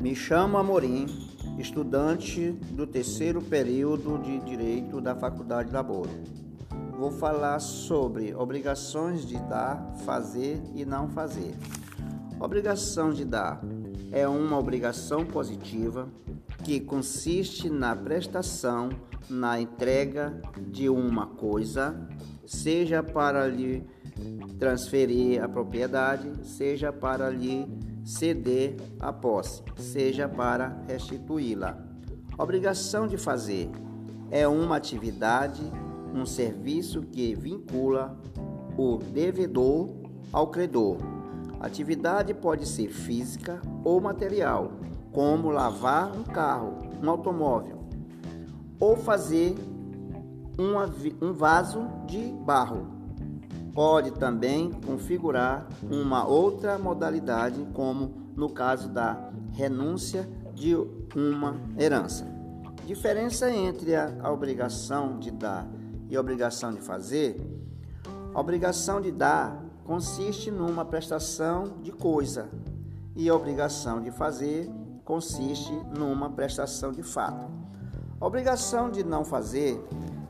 Me 0.00 0.14
chamo 0.14 0.56
Amorim, 0.58 1.06
estudante 1.58 2.52
do 2.70 2.86
terceiro 2.86 3.42
período 3.42 4.16
de 4.18 4.38
Direito 4.38 5.00
da 5.00 5.16
Faculdade 5.16 5.72
da 5.72 5.82
Boro. 5.82 6.10
Vou 6.96 7.10
falar 7.10 7.58
sobre 7.58 8.32
obrigações 8.32 9.26
de 9.26 9.36
dar, 9.48 9.96
fazer 10.04 10.62
e 10.72 10.84
não 10.84 11.08
fazer. 11.08 11.52
Obrigação 12.38 13.10
de 13.12 13.24
dar 13.24 13.60
é 14.12 14.28
uma 14.28 14.56
obrigação 14.56 15.26
positiva 15.26 16.08
que 16.62 16.78
consiste 16.78 17.68
na 17.68 17.96
prestação, 17.96 18.90
na 19.28 19.60
entrega 19.60 20.40
de 20.68 20.88
uma 20.88 21.26
coisa, 21.26 22.08
seja 22.46 23.02
para 23.02 23.48
lhe 23.48 23.84
transferir 24.60 25.42
a 25.42 25.48
propriedade, 25.48 26.46
seja 26.46 26.92
para 26.92 27.30
lhe 27.30 27.66
ceder 28.08 28.74
a 28.98 29.12
posse, 29.12 29.62
seja 29.76 30.26
para 30.26 30.82
restituí-la. 30.88 31.76
Obrigação 32.38 33.06
de 33.06 33.18
fazer 33.18 33.70
é 34.30 34.48
uma 34.48 34.76
atividade, 34.76 35.60
um 36.14 36.24
serviço 36.24 37.02
que 37.02 37.34
vincula 37.34 38.18
o 38.78 38.96
devedor 38.96 39.90
ao 40.32 40.46
credor. 40.46 40.96
atividade 41.60 42.32
pode 42.32 42.66
ser 42.66 42.88
física 42.88 43.60
ou 43.84 44.00
material, 44.00 44.72
como 45.12 45.50
lavar 45.50 46.10
um 46.16 46.22
carro, 46.22 46.78
um 47.02 47.10
automóvel, 47.10 47.84
ou 48.80 48.96
fazer 48.96 49.54
um 50.58 51.32
vaso 51.34 51.86
de 52.06 52.32
barro 52.46 52.97
pode 53.78 54.10
também 54.10 54.72
configurar 54.72 55.64
uma 55.88 56.26
outra 56.26 56.76
modalidade, 56.76 57.64
como 57.72 58.12
no 58.34 58.50
caso 58.50 58.88
da 58.88 59.30
renúncia 59.52 60.28
de 60.52 60.74
uma 61.14 61.54
herança. 61.78 62.26
Diferença 62.84 63.48
entre 63.48 63.94
a 63.94 64.32
obrigação 64.32 65.16
de 65.20 65.30
dar 65.30 65.64
e 66.10 66.16
a 66.16 66.20
obrigação 66.20 66.72
de 66.72 66.80
fazer: 66.80 67.40
a 68.34 68.40
obrigação 68.40 69.00
de 69.00 69.12
dar 69.12 69.64
consiste 69.84 70.50
numa 70.50 70.84
prestação 70.84 71.74
de 71.80 71.92
coisa 71.92 72.48
e 73.14 73.28
a 73.28 73.34
obrigação 73.36 74.02
de 74.02 74.10
fazer 74.10 74.68
consiste 75.04 75.72
numa 75.96 76.28
prestação 76.30 76.90
de 76.90 77.04
fato. 77.04 77.48
A 78.20 78.26
obrigação 78.26 78.90
de 78.90 79.04
não 79.04 79.24
fazer 79.24 79.80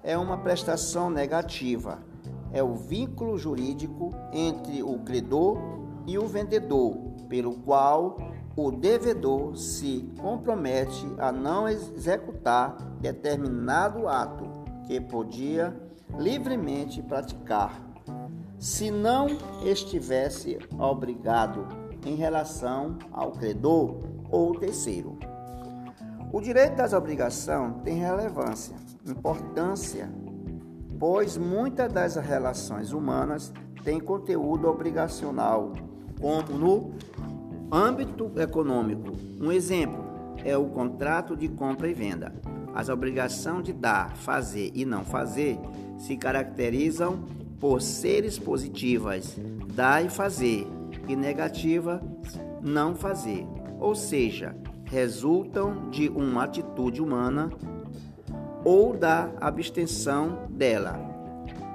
é 0.03 0.19
uma 0.19 0.37
prestação 0.37 1.09
negativa 1.09 2.07
é 2.53 2.63
o 2.63 2.75
vínculo 2.75 3.39
jurídico 3.39 4.11
entre 4.33 4.83
o 4.83 4.99
credor 5.01 5.59
e 6.07 6.19
o 6.19 6.27
vendedor, 6.27 6.97
pelo 7.29 7.55
qual 7.59 8.17
o 8.57 8.71
devedor 8.71 9.57
se 9.57 10.09
compromete 10.21 11.07
a 11.19 11.31
não 11.31 11.69
executar 11.69 12.77
determinado 13.01 14.09
ato 14.09 14.45
que 14.87 15.01
podia 15.01 15.77
livremente 16.19 17.03
praticar, 17.03 17.81
se 18.59 18.91
não 18.91 19.27
estivesse 19.65 20.59
obrigado 20.79 21.69
em 22.05 22.15
relação 22.15 22.99
ao 23.13 23.33
credor 23.33 23.97
ou 24.31 24.59
terceiro. 24.59 25.19
O 26.33 26.41
direito 26.41 26.77
das 26.77 26.93
obrigações 26.93 27.75
tem 27.85 27.99
relevância, 27.99 28.75
importância 29.07 30.11
pois 30.99 31.37
muitas 31.37 31.93
das 31.93 32.17
relações 32.17 32.93
humanas 32.93 33.53
têm 33.85 34.01
conteúdo 34.01 34.69
obrigacional, 34.69 35.73
como 36.21 36.59
no 36.59 36.93
âmbito 37.71 38.31
econômico. 38.37 39.13
Um 39.41 39.53
exemplo 39.53 40.05
é 40.45 40.57
o 40.57 40.67
contrato 40.67 41.37
de 41.37 41.49
compra 41.49 41.89
e 41.89 41.95
venda. 41.95 42.33
As 42.75 42.89
obrigações 42.89 43.65
de 43.65 43.73
dar, 43.73 44.17
fazer 44.17 44.71
e 44.75 44.85
não 44.85 45.05
fazer 45.05 45.59
se 45.99 46.17
caracterizam 46.17 47.25
por 47.61 47.83
seres 47.83 48.39
positivas, 48.39 49.37
dar 49.75 50.05
e 50.05 50.09
fazer, 50.09 50.67
e 51.09 51.17
negativa, 51.17 52.01
não 52.63 52.95
fazer. 52.95 53.47
Ou 53.81 53.95
seja, 53.95 54.57
resultam 54.85 55.91
de 55.91 56.09
uma 56.09 56.45
atitude 56.45 57.03
humana 57.03 57.51
ou 58.65 58.97
da 58.97 59.31
abstenção 59.41 60.47
dela. 60.51 60.99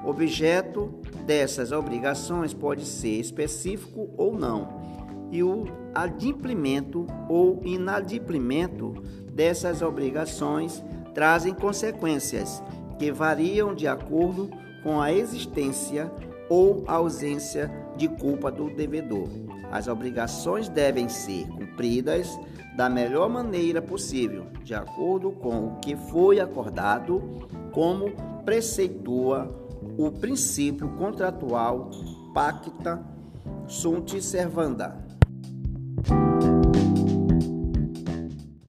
Objeto 0.05 0.93
dessas 1.25 1.71
obrigações 1.71 2.53
pode 2.53 2.85
ser 2.85 3.19
específico 3.19 4.09
ou 4.17 4.37
não, 4.37 4.81
e 5.31 5.41
o 5.41 5.65
adimplemento 5.95 7.07
ou 7.29 7.61
inadimplemento 7.63 8.93
dessas 9.31 9.81
obrigações 9.81 10.83
trazem 11.13 11.53
consequências 11.53 12.61
que 12.99 13.11
variam 13.11 13.73
de 13.73 13.87
acordo 13.87 14.49
com 14.83 15.01
a 15.01 15.11
existência 15.11 16.11
ou 16.53 16.83
ausência 16.85 17.71
de 17.97 18.07
culpa 18.07 18.51
do 18.51 18.69
devedor. 18.69 19.27
As 19.71 19.87
obrigações 19.87 20.69
devem 20.69 21.09
ser 21.09 21.47
cumpridas 21.47 22.39
da 22.77 22.87
melhor 22.87 23.27
maneira 23.27 23.81
possível, 23.81 24.45
de 24.63 24.75
acordo 24.75 25.31
com 25.31 25.65
o 25.65 25.75
que 25.79 25.95
foi 25.95 26.39
acordado, 26.39 27.47
como 27.71 28.11
preceitua 28.45 29.51
o 29.97 30.11
princípio 30.11 30.89
contratual 30.89 31.89
Pacta 32.35 33.03
Sunt 33.67 34.21
Servanda. 34.21 35.03